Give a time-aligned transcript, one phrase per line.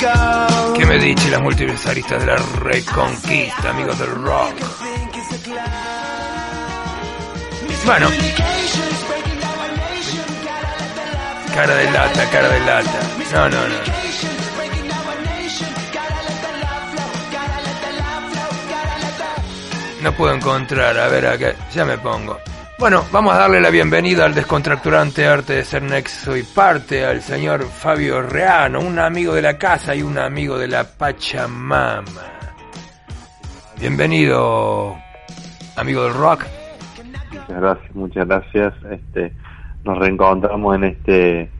[0.00, 4.54] ¿Qué me dice la multiversarista de la Reconquista, amigos del rock?
[7.84, 8.08] Bueno.
[11.54, 13.00] Cara de lata, cara de lata.
[13.30, 14.00] No, no, no.
[20.00, 22.40] No puedo encontrar, a ver acá, ya me pongo.
[22.80, 27.20] Bueno, vamos a darle la bienvenida al descontracturante arte de ser nexo y parte al
[27.20, 32.22] señor Fabio Reano, un amigo de la casa y un amigo de la Pachamama.
[33.78, 34.96] Bienvenido,
[35.76, 36.46] amigo del rock.
[37.30, 38.74] Muchas gracias, muchas gracias.
[38.90, 39.34] Este,
[39.84, 41.50] nos reencontramos en este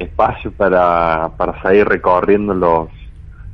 [0.00, 2.88] espacio para, para seguir recorriendo los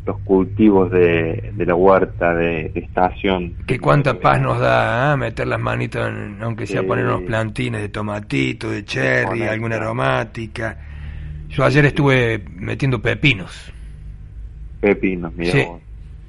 [0.04, 3.54] los cultivos de, de la huerta de, estación.
[3.66, 5.16] Que cuánta paz nos da ¿eh?
[5.16, 10.78] meter las manitas, en, aunque sea poner unos plantines de tomatito, de cherry, alguna aromática.
[11.48, 13.72] Yo ayer estuve metiendo pepinos.
[14.80, 15.52] Pepinos, mira.
[15.52, 15.66] Sí.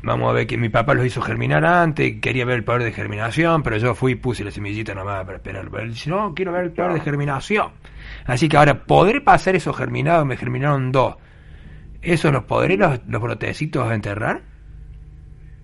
[0.04, 2.92] Vamos a ver que mi papá los hizo germinar antes, quería ver el poder de
[2.92, 5.70] germinación, pero yo fui y puse la semillita nomás para esperar.
[5.72, 7.72] Pero él dice, no, quiero ver el poder de germinación.
[8.26, 10.26] Así que ahora, ¿podré pasar esos germinados?
[10.26, 11.16] Me germinaron dos
[12.04, 14.42] ¿Eso los podré los, los brotecitos enterrar?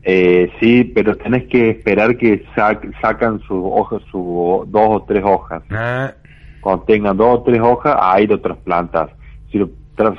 [0.04, 5.62] Eh, sí, pero tenés que esperar que sacan sus hojas, sus dos o tres hojas.
[5.70, 6.14] Ah.
[6.62, 9.10] Cuando tengan dos o tres hojas, ahí lo trasplantas.
[9.52, 9.70] Si lo,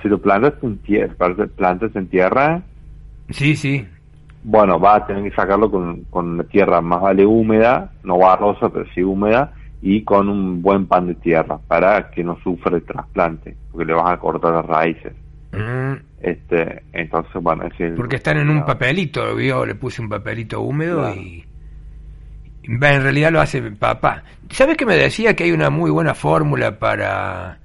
[0.02, 1.14] si lo plantas en tierra,
[1.56, 2.62] plantas en tierra,
[3.30, 3.86] sí, sí.
[4.42, 8.70] Bueno, va a tener que sacarlo con, con la tierra más vale húmeda, no barrosa,
[8.70, 12.82] pero sí húmeda, y con un buen pan de tierra para que no sufra el
[12.84, 15.12] trasplante, porque le vas a cortar las raíces.
[15.52, 15.94] Mm.
[16.20, 19.64] Este, entonces, bueno, es Porque están en un papelito, ¿vio?
[19.64, 21.44] Le puse un papelito húmedo y...
[22.62, 24.22] En realidad lo hace papá.
[24.50, 27.58] ¿Sabes que me decía que hay una muy buena fórmula para,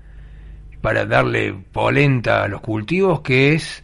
[0.81, 3.19] para darle polenta a los cultivos?
[3.21, 3.83] Que es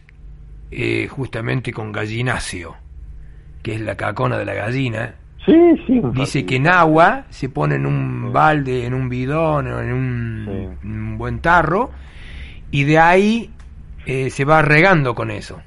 [0.70, 2.74] eh, justamente con gallinacio,
[3.62, 5.14] que es la cacona de la gallina.
[5.44, 5.54] Sí,
[5.86, 6.00] sí.
[6.14, 10.78] Dice que en agua se pone en un balde, en un bidón, o en un,
[10.82, 11.90] un buen tarro,
[12.70, 13.50] y de ahí
[14.06, 15.60] eh, se va regando con eso.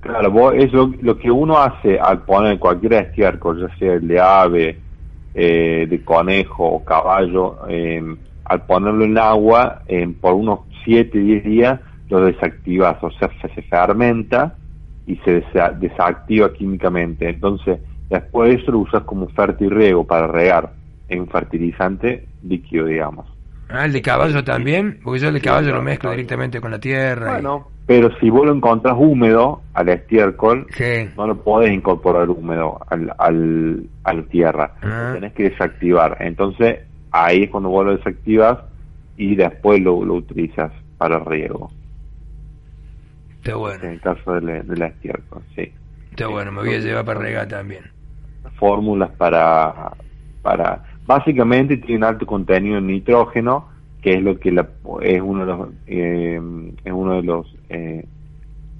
[0.00, 4.78] Claro, es lo, que uno hace al poner cualquier estiércol, ya sea el de ave,
[5.34, 11.44] eh, de conejo o caballo, em, al ponerlo en agua, em, por unos 7, 10
[11.44, 11.80] días
[12.10, 14.54] lo desactivas, o sea, se, fermenta
[15.06, 15.42] y se
[15.80, 17.28] desactiva químicamente.
[17.28, 20.70] Entonces, después de eso lo usas como fertirriego para regar,
[21.08, 23.26] en fertilizante líquido, digamos.
[23.68, 26.78] Ah, el de caballo también, porque yo el de caballo lo mezclo directamente con la
[26.78, 27.32] tierra.
[27.32, 30.66] Bueno, pero si vos lo encontrás húmedo al estiércol,
[31.16, 34.72] no lo podés incorporar húmedo al, al, a la tierra.
[34.82, 35.08] Ah.
[35.08, 36.16] Lo tenés que desactivar.
[36.20, 36.80] Entonces,
[37.10, 38.58] ahí es cuando vos lo desactivas
[39.16, 41.70] y después lo, lo utilizas para riego.
[43.36, 43.84] Está bueno.
[43.84, 45.72] En el caso del, del estiércol, sí.
[46.10, 47.84] Está bueno, me voy a llevar para regar también.
[48.58, 49.92] Fórmulas para,
[50.42, 50.82] para...
[51.06, 53.68] Básicamente tiene alto contenido en nitrógeno,
[54.00, 54.50] que es lo que
[55.02, 56.40] es uno de los eh,
[56.84, 58.06] es uno de los eh,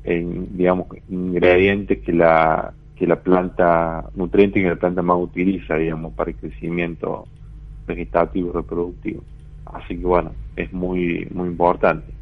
[0.04, 6.30] digamos ingredientes que la que la planta nutrientes que la planta más utiliza digamos para
[6.30, 7.26] el crecimiento
[7.86, 9.22] vegetativo reproductivo.
[9.66, 12.12] Así que bueno es muy muy importante.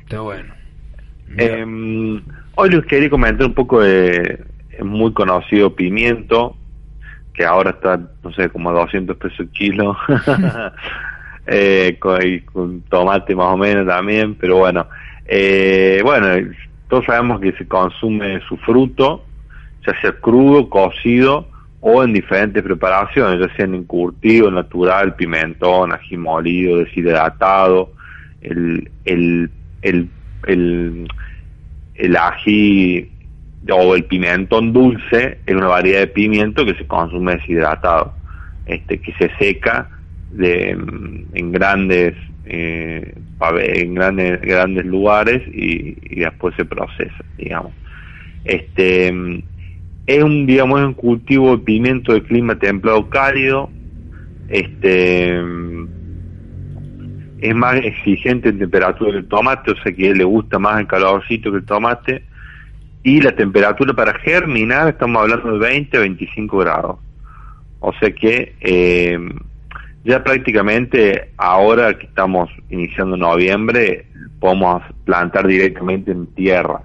[0.00, 0.54] Está bueno.
[1.36, 2.22] Em,
[2.54, 4.42] hoy les quería comentar un poco de
[4.82, 6.56] muy conocido pimiento
[7.38, 9.96] que ahora está no sé como a 200 pesos el kilo.
[11.50, 12.20] Eh, con,
[12.52, 14.86] con, tomate más o menos también, pero bueno,
[15.24, 16.26] eh, bueno,
[16.90, 19.24] todos sabemos que se consume su fruto,
[19.86, 21.48] ya sea crudo, cocido
[21.80, 27.92] o en diferentes preparaciones, ya sea en encurtido, natural, pimentón, ají molido, deshidratado,
[28.42, 29.50] el, el,
[29.80, 30.10] el,
[30.46, 31.08] el,
[31.94, 33.10] el ají
[33.70, 38.14] o el pimentón dulce es una variedad de pimiento que se consume deshidratado,
[38.66, 39.90] este que se seca
[40.30, 42.14] de, en grandes
[42.44, 47.72] eh, en grandes grandes lugares y, después se procesa digamos.
[48.44, 49.08] Este
[50.06, 53.70] es un digamos un cultivo de pimiento de clima templado cálido
[54.48, 55.38] este
[57.40, 60.86] es más exigente en temperatura que el tomate o sea que le gusta más el
[60.86, 62.22] calorcito que el tomate
[63.08, 66.98] y la temperatura para germinar estamos hablando de 20 a 25 grados.
[67.80, 69.18] O sea que eh,
[70.04, 74.04] ya prácticamente ahora que estamos iniciando noviembre
[74.38, 76.82] podemos plantar directamente en tierra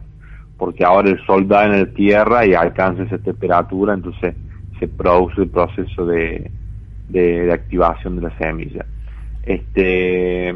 [0.58, 4.34] porque ahora el sol da en la tierra y alcanza esa temperatura entonces
[4.80, 6.50] se produce el proceso de,
[7.10, 8.86] de, activación de la semilla.
[9.44, 10.56] Este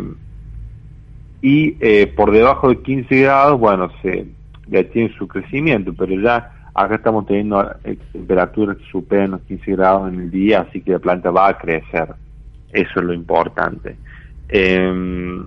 [1.42, 4.37] y eh, por debajo de 15 grados bueno se
[4.68, 10.14] detiene su crecimiento, pero ya acá estamos teniendo eh, temperaturas que superan los 15 grados
[10.14, 12.10] en el día, así que la planta va a crecer.
[12.72, 13.96] Eso es lo importante.
[14.50, 15.44] Eh,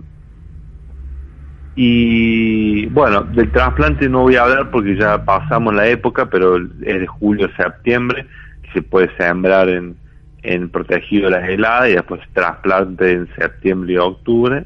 [1.76, 7.00] y bueno, del trasplante no voy a hablar porque ya pasamos la época, pero es
[7.00, 8.26] de julio a septiembre,
[8.72, 9.96] se puede sembrar en,
[10.42, 14.64] en protegido de las heladas y después trasplante en septiembre y octubre.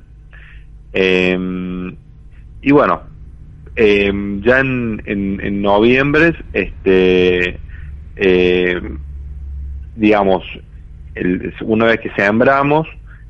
[0.93, 1.95] Eh,
[2.63, 3.03] y bueno,
[3.77, 4.13] eh,
[4.43, 7.59] ya en, en, noviembre, este,
[8.17, 8.81] eh,
[9.97, 10.45] digamos,
[11.63, 12.87] una vez que sembramos,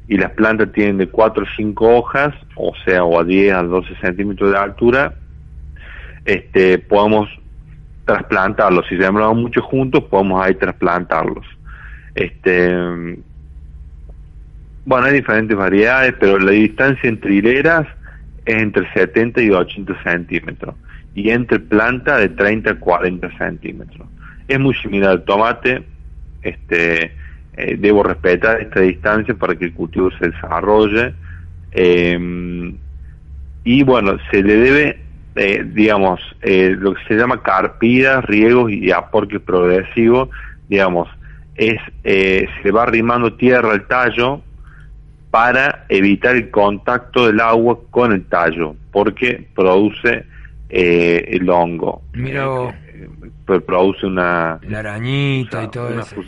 [0.07, 3.63] y las plantas tienen de 4 o 5 hojas, o sea, o a 10 a
[3.63, 5.15] 12 centímetros de altura,
[6.25, 7.29] este, podemos
[8.05, 8.87] trasplantarlos.
[8.89, 11.47] Si sembramos muchos juntos, podemos ahí trasplantarlos.
[12.15, 12.71] Este,
[14.85, 17.87] bueno, hay diferentes variedades, pero la distancia entre hileras
[18.45, 20.75] es entre 70 y 80 centímetros
[21.15, 24.09] y entre planta de 30 a 40 centímetros.
[24.49, 25.85] Es muy similar al tomate,
[26.43, 27.13] este,
[27.57, 31.15] eh, debo respetar esta distancia para que el cultivo se desarrolle.
[31.73, 32.75] Eh,
[33.65, 35.01] y bueno, se le debe,
[35.37, 40.31] eh, digamos, lo que se llama carpidas, riegos y aporte progresivo,
[40.69, 41.09] digamos,
[41.55, 44.43] es se le va arrimando tierra al tallo
[45.35, 50.25] para evitar el contacto del agua con el tallo, porque produce
[50.69, 52.03] el hongo.
[52.13, 52.47] Mira,
[53.45, 54.61] produce una...
[54.63, 56.23] La arañita y todo eso.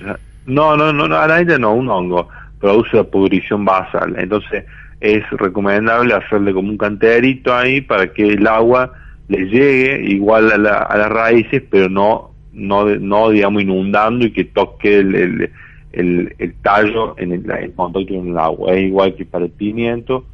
[0.47, 2.29] No, no, no, no, araña no, un hongo.
[2.59, 4.17] Produce pudrición basal.
[4.19, 4.65] Entonces
[4.99, 8.93] es recomendable hacerle como un canterito ahí para que el agua
[9.29, 14.33] le llegue igual a, la, a las raíces, pero no, no, no digamos inundando y
[14.33, 15.51] que toque el, el,
[15.97, 18.73] el, tallo en el, contacto con el agua.
[18.75, 20.25] Es igual que para el pimiento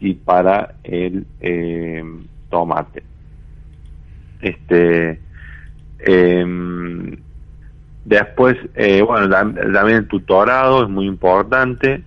[0.00, 2.04] y para el eh,
[2.50, 3.02] tomate.
[4.42, 5.20] Este,
[6.00, 7.16] eh,
[8.06, 12.04] Después, eh, bueno, también el tutorado es muy importante,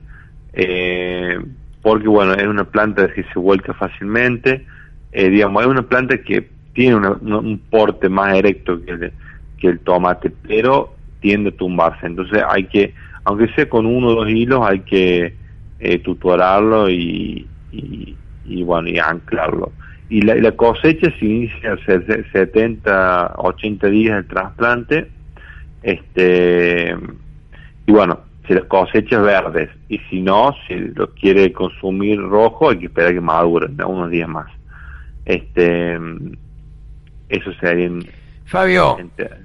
[0.53, 1.37] eh,
[1.81, 4.65] porque bueno, es una planta que se vuelca fácilmente,
[5.11, 9.11] eh, digamos, es una planta que tiene un porte más erecto que el,
[9.57, 12.93] que el tomate, pero tiende a tumbarse, entonces hay que,
[13.23, 15.33] aunque sea con uno o dos hilos, hay que
[16.03, 19.71] tutorarlo y, y, bueno, y anclarlo.
[20.09, 21.77] Y la, la cosecha se inicia
[22.33, 25.07] 70, 80 días del trasplante,
[25.83, 26.95] este
[27.85, 32.77] y bueno, si las cosechas verdes y si no, si lo quiere consumir rojo, hay
[32.77, 34.47] que esperar que madure unos días más.
[35.25, 35.97] Este
[37.29, 37.89] eso sería
[38.49, 38.97] Fabio,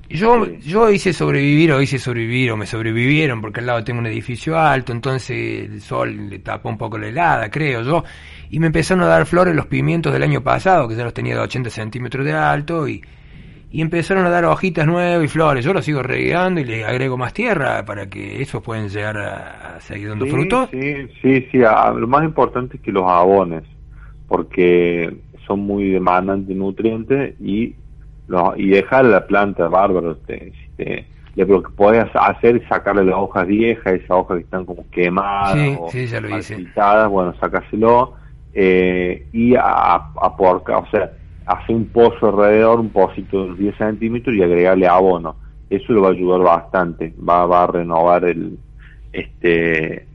[0.09, 4.07] yo, yo hice sobrevivir o hice sobrevivir o me sobrevivieron porque al lado tengo un
[4.07, 8.03] edificio alto, entonces el sol le tapó un poco la helada, creo yo,
[8.49, 11.35] y me empezaron a dar flores los pimientos del año pasado, que ya los tenía
[11.35, 13.03] de 80 centímetros de alto, y,
[13.71, 15.67] y empezaron a dar hojitas nuevas y flores.
[15.67, 19.81] Yo lo sigo regando y le agrego más tierra para que esos pueden llegar a,
[19.81, 20.71] seguir dando frutos.
[20.71, 21.59] Sí, sí, sí.
[21.59, 23.65] lo más importante es que los abones,
[24.29, 25.15] porque
[25.47, 27.75] son muy demandantes de nutrientes y
[28.57, 30.13] y dejar la planta bárbaro.
[30.13, 31.07] Este, este,
[31.37, 35.79] lo que puedes hacer es sacarle las hojas viejas, esas hojas que están como quemadas
[35.81, 36.67] o sí, ya lo hice.
[37.11, 38.15] bueno, sacárselo
[38.55, 41.11] eh, y a, a, por, o sea,
[41.47, 45.37] hacer un pozo alrededor, un pocito de 10 centímetros y agregarle abono.
[45.69, 48.57] Eso le va a ayudar bastante, va, va a renovar el,
[49.13, 50.07] este,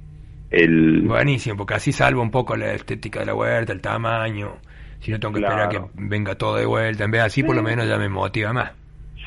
[0.50, 1.02] el...
[1.02, 4.54] Buenísimo, porque así salva un poco la estética de la huerta, el tamaño,
[5.00, 7.56] si no tengo que esperar que venga todo de vuelta, en vez de así por
[7.56, 8.72] lo menos ya me motiva más.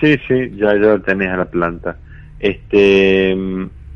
[0.00, 1.97] Sí, sí, ya, ya lo tenés a la planta.
[2.41, 3.37] Este...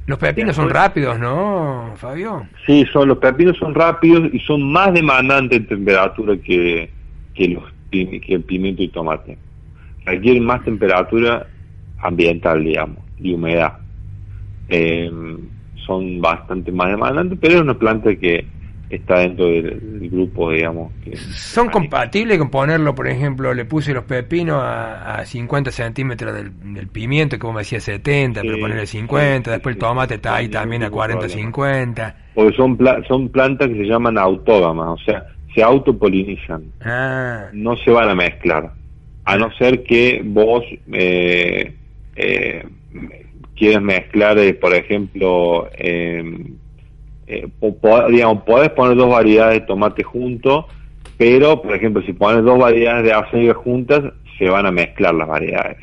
[0.07, 2.47] Los pepinos son rápidos, ¿no, Fabio?
[2.65, 6.89] Sí, son, los pepinos son rápidos y son más demandantes en temperatura que,
[7.35, 9.39] que los que el pimiento y tomate.
[10.05, 11.47] Requieren más temperatura
[11.99, 13.79] ambiental, digamos, y humedad.
[14.69, 15.11] Eh,
[15.87, 18.47] son bastante más demandantes, pero es una planta que
[18.91, 20.93] está dentro del, grupo, digamos.
[21.03, 26.89] Que ¿Son compatibles con ponerlo, por ejemplo, le puse los pepinos a, 50 centímetros del,
[26.89, 30.91] pimiento, como me decía 70, pero ponerle 50, después el tomate está ahí también a
[30.91, 32.17] 40, 50.
[32.35, 32.79] Porque son,
[33.09, 37.49] son plantas que se llaman autógamas, o sea, se autopolinizan, ah.
[37.53, 38.73] no se van a mezclar,
[39.25, 40.63] a no ser que vos
[40.93, 41.75] eh,
[42.15, 42.65] eh,
[43.57, 46.57] quieras mezclar, eh, por ejemplo, em,
[47.27, 47.49] eh,
[48.11, 50.67] digamos, podés poner dos variedades de tomate juntos,
[51.17, 54.03] pero, por ejemplo, si pones dos variedades de acelga juntas,
[54.39, 55.79] se van a mezclar las variedades.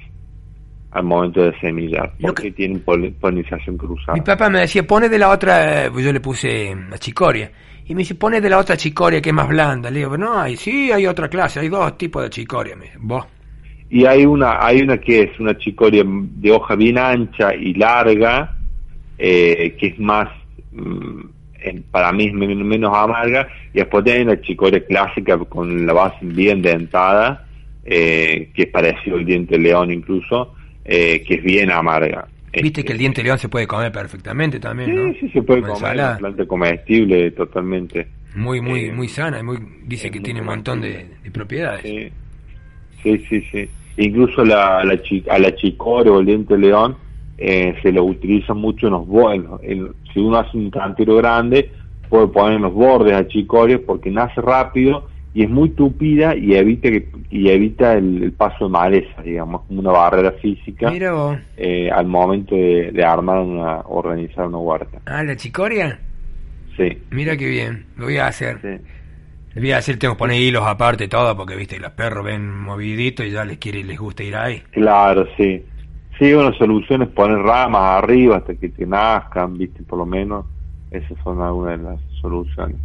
[0.92, 4.14] al momento de semillar, porque tienen polinización cruzada.
[4.14, 7.52] Mi papá me decía, pone de la otra, pues yo le puse la chicoria,
[7.86, 9.92] y me dice, pone de la otra chicoria que es más blanda.
[9.92, 12.76] Le digo, no, hay, sí, hay otra clase, hay dos tipos de chicoria.
[12.76, 13.26] Me vos.
[13.90, 18.56] Y hay una, hay una que es una chicoria de hoja bien ancha y larga,
[19.18, 20.30] eh, que es más,
[20.72, 21.22] mm,
[21.92, 26.62] para mí es menos, amarga, y después hay una chicoria clásica con la base bien
[26.62, 27.46] dentada,
[27.86, 30.56] eh, que es parecido al diente león incluso,
[30.86, 32.28] eh, que es bien amarga.
[32.62, 35.14] Viste que el este, diente león se puede comer perfectamente también, sí, ¿no?
[35.20, 38.08] Sí, se puede comer, es planta comestible totalmente.
[38.36, 42.12] Muy, muy, eh, muy sana, muy, dice que tiene un montón de, propiedades.
[43.02, 43.70] Sí, sí, sí.
[43.98, 46.96] Incluso la, la a la chicore o el diente león
[47.38, 49.42] eh, se lo utiliza mucho en los bordes.
[50.14, 51.72] Si uno hace un cantero grande,
[52.10, 56.54] puede poner en los bordes a chicoria porque nace rápido y es muy tupida y
[56.54, 60.94] evita que, y evita el, paso de maleza, digamos, como una barrera física
[61.58, 65.00] eh, al momento de, armar una, organizar una huerta.
[65.06, 66.00] Ah, la chicoria.
[66.78, 67.00] Sí.
[67.10, 68.60] Mira qué bien, lo voy a hacer.
[68.64, 72.48] Le voy a decir, tengo que poner hilos aparte todo, porque viste, los perros ven
[72.50, 74.62] movidito y ya les quiere les gusta ir ahí.
[74.72, 75.64] Claro, sí.
[76.20, 80.46] Sí, una solución es poner ramas arriba hasta que te nazcan, viste, por lo menos.
[80.92, 82.78] Esas son algunas de las soluciones.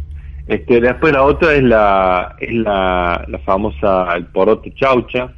[0.47, 5.31] Este, después la otra es la, es la, la famosa, el poroto chaucha,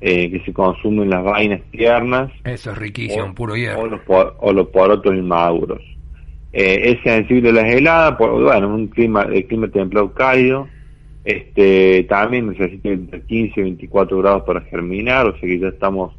[0.00, 2.32] eh, que se consume en las vainas tiernas.
[2.44, 3.82] Eso es riquísimo, puro hierro.
[3.82, 5.82] O los, o los porotos inmaduros.
[6.52, 10.66] Eh, es sensible a las heladas, por, bueno, un clima, el clima templado cálido.
[11.22, 16.14] Este, también necesita entre 15 y 24 grados para germinar, o sea que ya estamos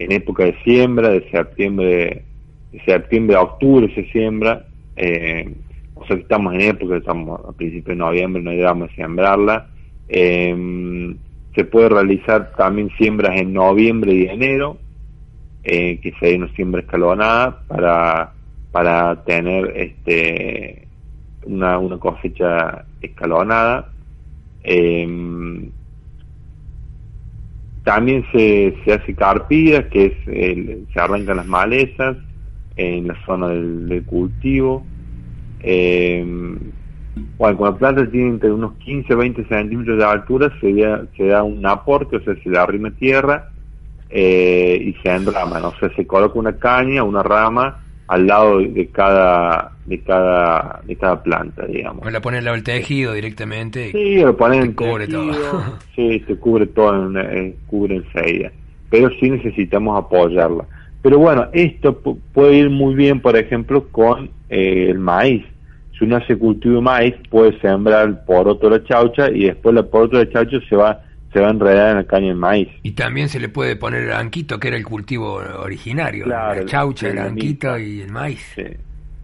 [0.00, 2.24] en época de siembra, de septiembre,
[2.72, 4.66] de septiembre a octubre se siembra.
[4.96, 5.52] Eh,
[5.94, 9.66] o sea que estamos en época, estamos a principios de noviembre, no llegamos a sembrarla.
[10.08, 11.14] Eh,
[11.54, 14.78] se puede realizar también siembras en noviembre y enero,
[15.64, 18.32] eh, que sea una siembra escalonada para,
[18.72, 20.88] para tener este
[21.44, 23.90] una, una cosecha escalonada.
[24.64, 25.70] Eh,
[27.90, 32.16] también se, se hace carpida, que es se arrancan las malezas
[32.76, 34.86] en la zona del cultivo.
[35.58, 36.24] Eh,
[37.36, 41.42] cuando la planta tiene entre unos 15 20 centímetros de altura, se da, se da
[41.42, 43.50] un aporte, o sea, se le arrima tierra
[44.08, 48.88] eh, y se enrama, o sea, se coloca una caña, una rama al lado de
[48.88, 52.04] cada de cada de cada planta, digamos.
[52.04, 53.92] O la ponen el tejido directamente.
[53.92, 55.32] Sí, lo ponen cubre todo.
[55.94, 58.50] sí, se cubre todo, en, eh, cubre enseguida.
[58.90, 60.64] Pero sí necesitamos apoyarla.
[61.02, 61.96] Pero bueno, esto
[62.34, 65.44] puede ir muy bien, por ejemplo, con eh, el maíz.
[65.96, 70.18] Si uno hace cultivo de maíz, puede sembrar poroto de chaucha y después la poroto
[70.18, 71.00] de chaucha se va
[71.32, 72.68] se va a enredar en la caña de maíz.
[72.82, 76.26] Y también se le puede poner el anquito, que era el cultivo originario.
[76.26, 78.56] la chaucha, el anquito y el maíz.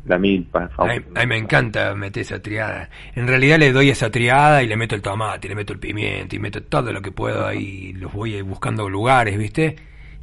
[0.05, 0.71] la milpa.
[0.77, 2.89] A mí, me encanta meter esa triada.
[3.15, 6.37] En realidad le doy esa triada y le meto el tomate, le meto el pimiento
[6.37, 7.93] y meto todo lo que puedo ahí.
[7.95, 9.75] Los voy buscando lugares, ¿viste?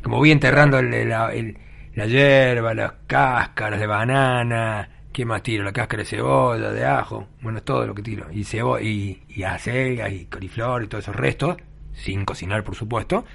[0.01, 5.63] Como voy enterrando la hierba, las cáscaras de banana, ¿qué más tiro?
[5.63, 8.27] La cáscara de cebolla, de ajo, bueno, es todo lo que tiro.
[8.31, 11.57] Y cebolla, y, y acelgas, y coliflor, y todos esos restos,
[11.93, 13.25] sin cocinar, por supuesto.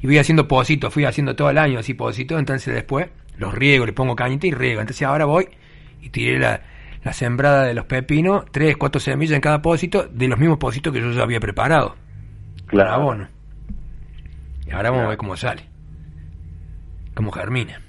[0.00, 3.08] Y voy haciendo pocitos, fui haciendo todo el año así pocitos, entonces después
[3.38, 4.80] los riego, le pongo cañita y riego.
[4.80, 5.48] Entonces ahora voy
[6.02, 6.60] y tiré la,
[7.02, 10.92] la sembrada de los pepinos, tres, cuatro semillas en cada pocito, de los mismos pocitos
[10.92, 11.96] que yo ya había preparado.
[12.66, 12.92] Claro.
[12.92, 13.28] abono.
[14.66, 15.74] Y ahora vamos a ver cómo sale
[17.14, 17.80] como germina.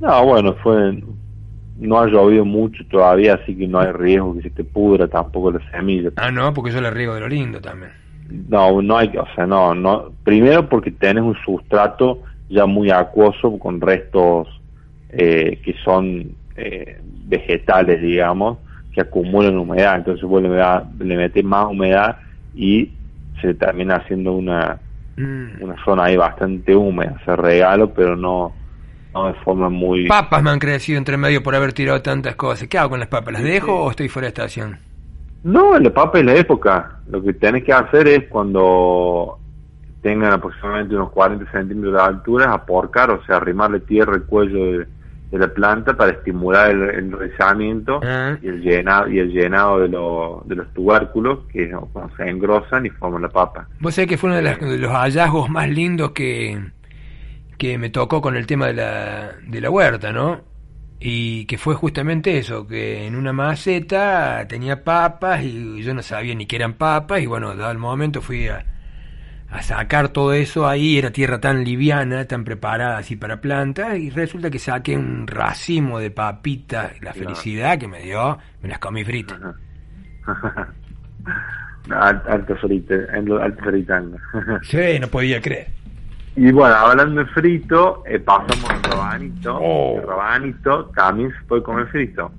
[0.00, 1.02] No, bueno, fue
[1.76, 5.52] no ha llovido mucho todavía, así que no hay riesgo que se te pudra tampoco
[5.52, 6.10] la semilla.
[6.16, 7.92] Ah, no, porque yo le riego de lo lindo también.
[8.28, 10.12] No, no hay, o sea, no, no.
[10.24, 14.48] Primero porque tenés un sustrato ya muy acuoso con restos
[15.10, 18.58] eh, que son eh, vegetales, digamos,
[18.92, 19.96] que acumulan humedad.
[19.96, 22.18] Entonces vos le, le metés más humedad
[22.54, 22.90] y
[23.40, 24.78] se termina haciendo una
[25.18, 25.62] Mm.
[25.62, 28.54] Una zona ahí bastante húmeda, se regalo, pero no,
[29.12, 30.06] no de forma muy...
[30.06, 32.68] Papas me han crecido entre medio por haber tirado tantas cosas.
[32.68, 33.34] ¿Qué hago con las papas?
[33.34, 34.78] ¿Las dejo o estoy fuera de estación?
[35.44, 37.00] No, la papa es la época.
[37.08, 39.38] Lo que tenés que hacer es cuando
[40.02, 44.86] tengan aproximadamente unos 40 centímetros de altura, aporcar, o sea, arrimarle tierra al cuello de,
[45.30, 48.36] de la planta para estimular el, enraizamiento ah.
[48.40, 51.70] y el llenado y el llenado de, de los tubérculos que
[52.16, 53.68] se engrosan y forman la papa.
[53.80, 56.58] Vos sabés que fue uno de, los hallazgos más lindos que,
[57.58, 60.40] que me tocó con el tema de la, de la huerta, ¿no?
[61.00, 66.34] Y que fue justamente eso, que en una maceta tenía papas y yo no sabía
[66.34, 68.64] ni que eran papas y bueno, dado el momento fui a,
[69.50, 74.10] a sacar todo eso ahí, era tierra tan liviana, tan preparada así para plantas, y
[74.10, 79.04] resulta que saqué un racimo de papitas, la felicidad que me dio, me las comí
[79.04, 79.38] fritas.
[81.90, 84.18] alto frita, alto fritanga.
[84.62, 85.77] sí, no podía creer.
[86.38, 89.58] Y bueno, hablando de frito, eh, pasamos al rabanito.
[89.60, 89.98] Oh.
[89.98, 92.30] El rabanito también se puede comer frito.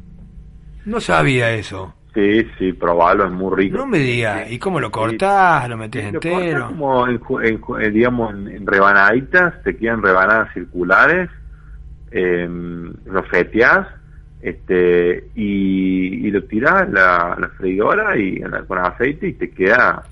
[0.85, 1.93] No sabía eso.
[2.13, 3.77] Sí, sí, probalo, es muy rico.
[3.77, 5.67] No me digas, ¿y cómo lo cortás?
[5.67, 6.67] ¿Lo metes entero?
[6.67, 11.29] como, en, digamos, en, rebanaditas, te quedan rebanadas circulares,
[12.11, 13.85] eh, lo feteás,
[14.41, 20.03] este, y, lo tirás a la, freidora y con aceite y te queda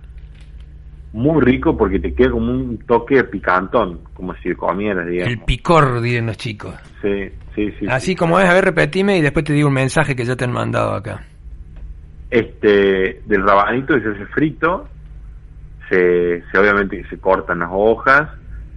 [1.18, 5.34] muy rico porque te queda como un toque picantón, como si comieras, digamos.
[5.34, 6.76] El picor, dirían los chicos.
[7.02, 7.86] Sí, sí, sí.
[7.90, 10.46] Así como es, a ver, repetime y después te digo un mensaje que ya te
[10.46, 11.22] han mandado acá
[12.30, 14.88] este del rabanito se hace frito
[15.90, 18.30] se, se obviamente se cortan las hojas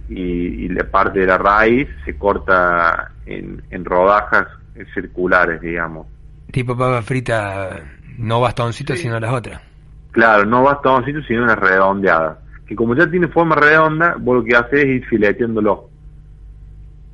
[0.07, 4.47] y, la parte de la raíz se corta en, en rodajas
[4.93, 6.07] circulares digamos
[6.51, 7.81] tipo papa frita
[8.17, 9.61] no bastoncitos sino las otras
[10.11, 14.55] claro no bastoncitos sino unas redondeadas que como ya tiene forma redonda vos lo que
[14.55, 15.91] haces es ir fileteándolo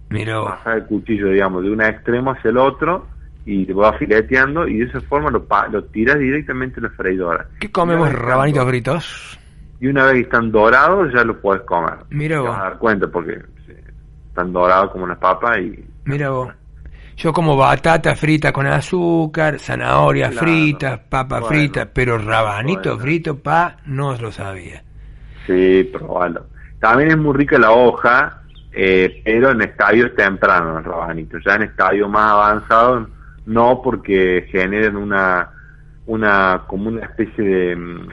[0.10, 0.44] Mira.
[0.44, 3.08] Pasar el cuchillo, digamos, de un extremo hacia el otro
[3.46, 7.48] y te vas fileteando y de esa forma lo, lo tiras directamente a la freidora.
[7.60, 9.40] ¿Qué comemos rabanitos fritos?
[9.80, 11.98] Y una vez que están dorados ya los puedes comer.
[12.10, 12.46] Mira vos.
[12.46, 13.42] Te vas a dar cuenta porque
[14.30, 15.86] están dorados como unas papas y...
[16.06, 16.54] Mira vos.
[17.18, 24.16] Yo como batata frita con azúcar, zanahoria frita, papa frita, pero rabanito frito, pa, no
[24.18, 24.84] lo sabía.
[25.48, 26.46] Sí, probalo.
[26.80, 31.40] También es muy rica la hoja, eh, pero en estadios tempranos el rabanito.
[31.44, 33.08] Ya en estadios más avanzados
[33.48, 35.50] no porque generen una,
[36.06, 38.08] una como una especie de, mm,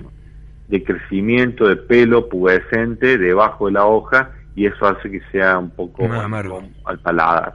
[0.69, 5.71] de crecimiento de pelo pubescente debajo de la hoja y eso hace que sea un
[5.71, 7.55] poco amargo al paladar.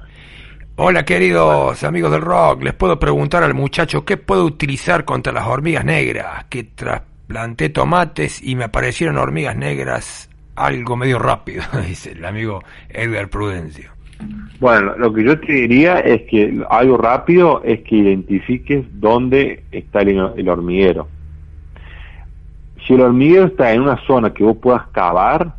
[0.82, 5.46] Hola queridos amigos del rock, les puedo preguntar al muchacho qué puedo utilizar contra las
[5.46, 12.24] hormigas negras, que trasplanté tomates y me aparecieron hormigas negras algo medio rápido, dice el
[12.24, 13.92] amigo Edgar Prudencio.
[14.62, 20.00] Bueno, lo que yo te diría es que algo rápido es que identifiques dónde está
[20.00, 21.10] el, hormiguero.
[22.88, 25.56] Si el hormiguero está en una zona que vos puedas cavar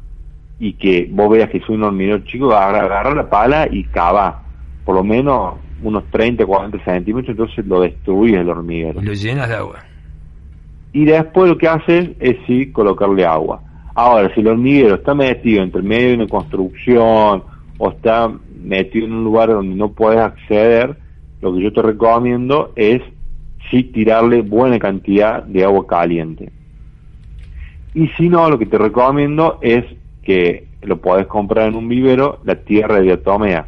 [0.59, 4.40] y que vos veas que es un hormiguero chico, agarra, la pala y cava
[4.85, 9.01] por lo menos unos 30, 40 centímetros, entonces lo destruyes el hormiguero.
[9.01, 9.79] Lo llenas de agua.
[10.93, 13.63] Y después lo que haces es sí colocarle agua.
[13.95, 17.43] Ahora, si el hormiguero está metido entre medio de una construcción
[17.79, 18.31] o está
[18.63, 20.97] metido en un lugar donde no puedes acceder,
[21.41, 23.03] lo que yo te recomiendo es
[23.71, 26.51] sí tirarle buena cantidad de agua caliente.
[27.95, 29.85] Y si no, lo que te recomiendo es
[30.23, 33.67] que lo puedes comprar en un vivero, la tierra de diatomea.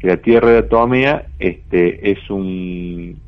[0.00, 3.20] Que la tierra de diatomea este, es un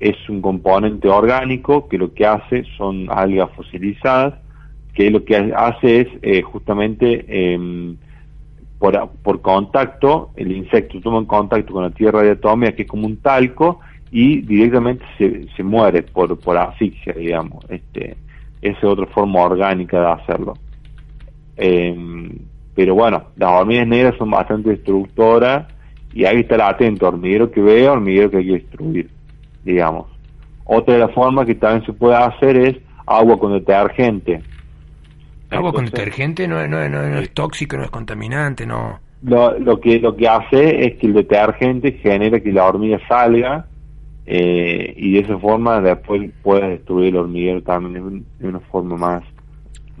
[0.00, 4.34] es un componente orgánico que lo que hace son algas fosilizadas,
[4.94, 7.94] que lo que hace es eh, justamente eh,
[8.78, 13.06] por, por contacto, el insecto toma contacto con la tierra de atomía, que es como
[13.06, 17.62] un talco, y directamente se, se muere por, por asfixia, digamos.
[17.68, 18.16] Este,
[18.62, 20.54] esa es otra forma orgánica de hacerlo.
[21.58, 22.38] Em,
[22.74, 25.66] pero bueno, las hormigas negras son bastante destructoras
[26.12, 29.10] y hay que estar atento, hormiguero que vea, hormiguero que hay que destruir,
[29.64, 30.06] digamos.
[30.64, 34.42] Otra de las formas que también se puede hacer es agua con detergente.
[35.50, 39.00] Agua con detergente no, no, no, es tóxico, no es contaminante, no.
[39.22, 43.66] Lo, lo, que lo que hace es que el detergente genera que la hormiga salga
[44.24, 49.24] eh, y de esa forma después puede destruir el hormiguero también de una forma más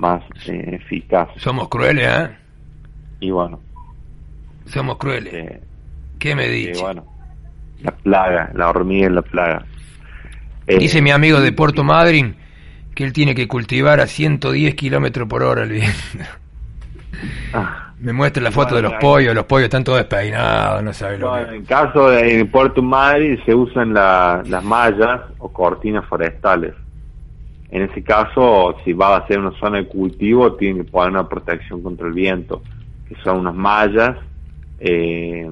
[0.00, 1.28] más eh, eficaz.
[1.36, 2.30] Somos crueles, ¿eh?
[3.20, 3.60] Y bueno.
[4.64, 5.34] Somos crueles.
[5.34, 5.60] Eh,
[6.20, 6.80] ¿Qué me dices?
[6.80, 7.04] bueno,
[7.82, 9.64] la plaga, la hormiga es la plaga.
[10.66, 12.36] Dice mi amigo de Puerto Madryn
[12.94, 15.98] que él tiene que cultivar a 110 kilómetros por hora el viento.
[17.52, 17.92] Ah.
[17.98, 21.34] Me muestra la foto de los pollos, los pollos están todos despeinados, no sabe lo
[21.34, 21.40] que...
[21.40, 26.72] En el caso de Puerto Madrid se usan las mallas o cortinas forestales.
[27.70, 31.28] En ese caso, si va a ser una zona de cultivo, tiene que poner una
[31.28, 32.62] protección contra el viento,
[33.06, 34.16] que son unas mallas,
[34.78, 35.50] eh,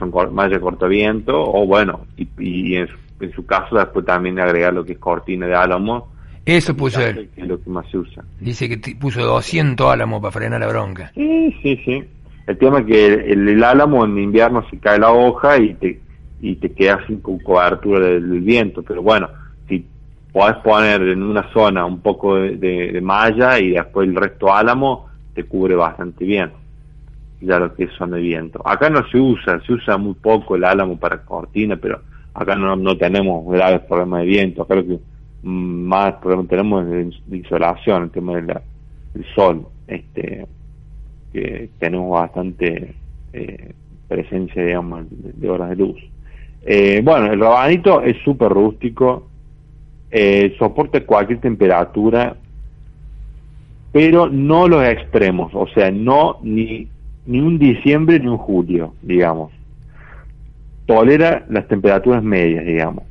[0.00, 2.88] son mallas cortaviento, o bueno, y, en,
[3.20, 6.08] en, su caso después también agregar lo que es cortina de álamo,
[6.44, 7.30] eso puso él.
[7.36, 8.24] Es lo que más se usa.
[8.40, 11.12] Dice que puso 200 álamos para frenar la bronca.
[11.14, 12.02] Sí, sí, sí.
[12.46, 16.00] El tema es que el, álamo en invierno se cae la hoja y te,
[16.40, 18.82] y te quedas sin cobertura del, viento.
[18.82, 19.28] Pero bueno,
[19.68, 19.86] si
[20.32, 25.44] podés poner en una zona un poco de, malla y después el resto álamo, te
[25.44, 26.50] cubre bastante bien
[27.40, 28.60] ya lo que es zona de viento.
[28.66, 32.00] Acá no se usa, se usa muy poco el álamo para cortina, pero
[32.34, 34.98] acá no, no tenemos graves problemas de viento, acá lo que
[35.42, 38.60] más problemas tenemos es de insolación, el tema del
[39.34, 40.46] sol, este
[41.32, 42.94] que tenemos bastante
[43.32, 43.72] eh,
[44.08, 45.96] presencia, digamos, de, horas de luz.
[46.62, 49.28] Eh, bueno, el rabanito es súper rústico,
[50.10, 52.36] eh, soporta cualquier temperatura,
[53.92, 56.88] pero no los extremos, o sea, no ni,
[57.26, 59.52] ni un diciembre ni un julio, digamos.
[60.86, 63.04] Tolera las temperaturas medias, digamos.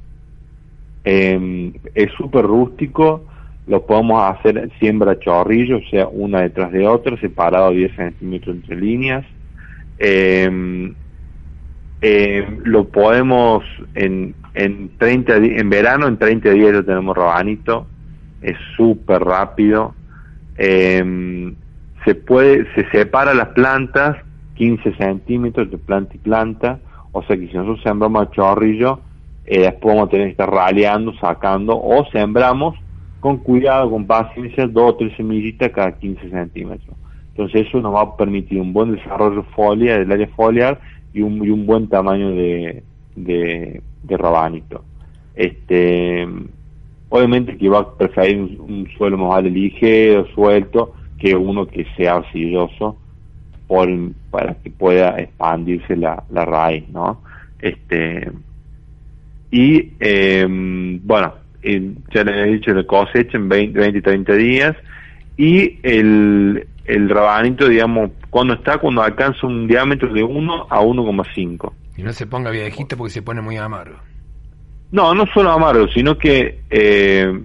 [1.04, 3.24] Em, es súper rústico,
[3.68, 8.76] lo podemos hacer siembra chorrillo, o sea, una detrás de otra, separado 10 centímetros entre
[8.76, 9.26] líneas.
[10.00, 10.80] Eh,
[12.64, 17.88] lo podemos en, en 30 en verano, en 30 días lo tenemos rabanito,
[18.42, 19.94] es súper rápido.
[22.06, 24.18] Se puede, se separa las plantas
[24.56, 26.80] 15 centímetros de planta y planta,
[27.12, 29.00] o sea que si nosotros sembramos chorrillo,
[29.46, 32.76] eh, después vamos a tener que estar raleando, sacando, o sembramos
[33.20, 36.96] con cuidado, con paciencia, dos o tres semillitas cada 15 centímetros.
[37.32, 40.80] Entonces eso nos va a permitir un buen desarrollo folia del área foliar
[41.14, 42.84] y un, y un buen tamaño de,
[43.16, 43.82] de,
[44.18, 44.84] rabanito.
[45.36, 46.28] Este,
[47.08, 52.98] obviamente que va a preferir un, suelo más ligero, suelto, que uno que sea arcilloso
[53.68, 53.90] por,
[54.32, 57.22] para que pueda expandirse la, la raíz, ¿no?
[57.60, 58.32] Este,
[59.52, 60.46] y eh,
[61.04, 64.76] bueno, ya les he dicho, la cosecha en 20, 20 30 días
[65.38, 71.72] y el, el rabanito, digamos, cuando está, cuando alcanza un diámetro de 1 a 1,5.
[71.98, 73.98] Y no se ponga viejito porque se pone muy amargo.
[74.92, 77.42] No, no solo amargo, sino que, eh,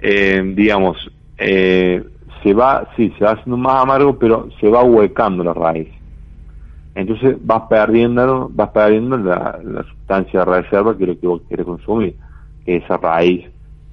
[0.00, 0.96] eh, digamos,
[1.38, 2.02] eh,
[2.46, 5.88] se va, sí, se va haciendo más amargo, pero se va huecando la raíz.
[6.94, 11.42] Entonces vas perdiendo, vas perdiendo la, la sustancia de reserva que es lo que vos
[11.48, 12.16] querés consumir
[12.64, 13.46] esa raíz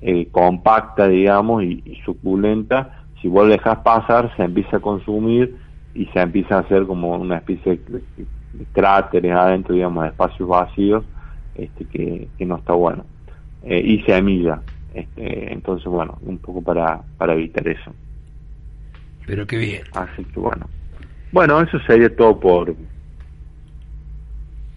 [0.04, 5.58] eh, compacta, digamos, y, suculenta, si vos lo dejas pasar, se empieza a consumir
[5.96, 8.04] y se empieza a hacer como una especie de,
[8.72, 11.04] cráteres adentro, digamos, de espacios vacíos,
[11.56, 13.04] este, que, que no está bueno.
[13.64, 14.62] Eh, y semilla.
[14.94, 17.92] Este, entonces, bueno, un poco para, para evitar eso.
[19.26, 19.84] Pero qué bien.
[19.94, 20.68] Así que bueno.
[21.32, 22.76] Bueno, eso sería todo por,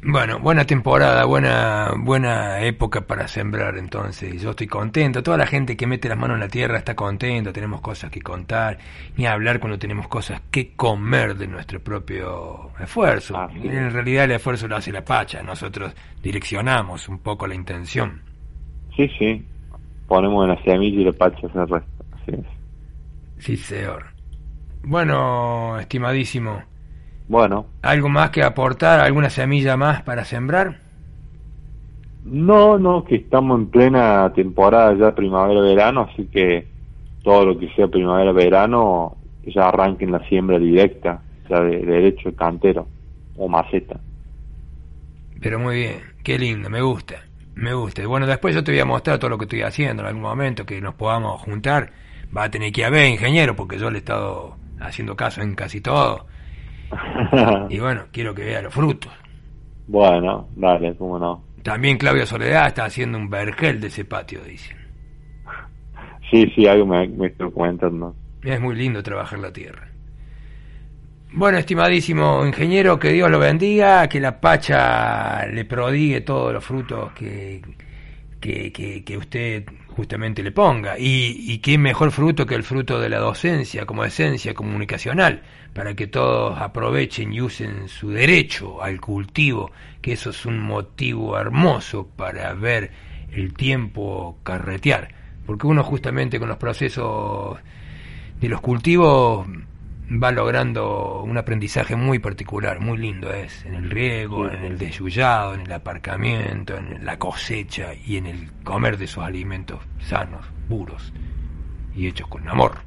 [0.09, 4.41] bueno, buena temporada, buena buena época para sembrar entonces.
[4.41, 5.21] Yo estoy contento.
[5.21, 7.53] Toda la gente que mete las manos en la tierra está contenta.
[7.53, 8.79] Tenemos cosas que contar.
[9.17, 13.37] Ni hablar cuando tenemos cosas que comer de nuestro propio esfuerzo.
[13.37, 15.43] Ah, en realidad el esfuerzo lo hace la pacha.
[15.43, 18.23] Nosotros direccionamos un poco la intención.
[18.97, 19.45] Sí, sí.
[20.07, 22.05] Ponemos en la semilla y la pacha se resta.
[22.13, 23.45] Así es.
[23.45, 24.16] Sí, señor.
[24.87, 26.62] Bueno, estimadísimo.
[27.27, 27.66] Bueno.
[27.83, 29.01] ¿Algo más que aportar?
[29.01, 30.79] ¿Alguna semilla más para sembrar?
[32.25, 36.68] No, no, que estamos en plena temporada ya primavera-verano, así que
[37.25, 41.20] todo lo que sea primavera-verano ya arranquen la siembra directa,
[41.51, 42.87] ya de, derecho cantero
[43.37, 43.99] o maceta.
[45.40, 47.25] Pero muy bien, qué lindo, me gusta,
[47.57, 48.03] me gusta.
[48.03, 50.22] Y bueno, después yo te voy a mostrar todo lo que estoy haciendo en algún
[50.22, 51.90] momento, que nos podamos juntar.
[52.37, 55.81] Va a tener que haber ingeniero, porque yo le he estado haciendo caso en casi
[55.81, 56.27] todo
[57.69, 59.12] y bueno, quiero que vea los frutos.
[59.87, 61.45] Bueno, dale, cómo no.
[61.62, 64.77] También Claudio Soledad está haciendo un vergel de ese patio, dicen.
[66.31, 68.15] Sí, sí, algo me, me estoy comentando.
[68.43, 69.89] Es muy lindo trabajar la tierra.
[71.33, 77.12] Bueno, estimadísimo ingeniero, que Dios lo bendiga, que la Pacha le prodigue todos los frutos
[77.12, 77.61] que,
[78.41, 79.65] que, que, que usted
[79.97, 80.99] justamente le ponga.
[80.99, 85.95] Y, y qué mejor fruto que el fruto de la docencia como esencia comunicacional, para
[85.95, 92.09] que todos aprovechen y usen su derecho al cultivo, que eso es un motivo hermoso
[92.15, 92.91] para ver
[93.33, 95.15] el tiempo carretear,
[95.47, 97.59] porque uno justamente con los procesos
[98.41, 99.47] de los cultivos
[100.11, 105.55] va logrando un aprendizaje muy particular, muy lindo es, en el riego, en el desyullado,
[105.55, 111.12] en el aparcamiento, en la cosecha y en el comer de esos alimentos sanos, puros
[111.95, 112.79] y hechos con amor.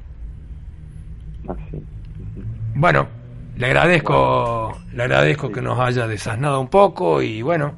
[2.74, 3.08] Bueno,
[3.56, 7.74] le agradezco, le agradezco que nos haya desasnado un poco y bueno,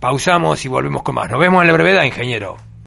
[0.00, 1.30] pausamos y volvemos con más.
[1.30, 2.56] Nos vemos en la brevedad, ingeniero.